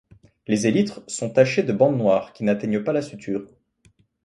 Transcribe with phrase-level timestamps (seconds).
[0.47, 3.47] Les élytres sont tachés de bandes noires qui n'atteignent pas la suture.